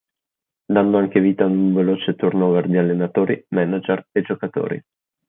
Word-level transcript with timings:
Dando 0.67 0.97
anche 0.97 1.19
vita 1.19 1.43
ad 1.45 1.51
un 1.51 1.75
veloce 1.75 2.15
turn 2.15 2.41
over 2.41 2.67
di 2.67 2.75
allenatori, 2.77 3.45
manager 3.49 4.07
e 4.11 4.23
giocatori. 4.23 4.81